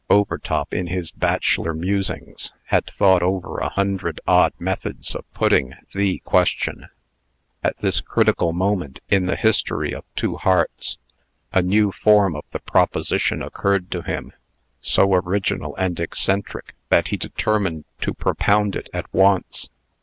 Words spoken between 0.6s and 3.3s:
in his bachelor musings, had thought